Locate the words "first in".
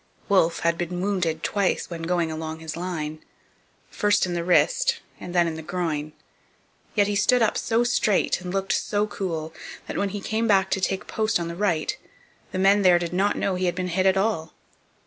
3.91-4.33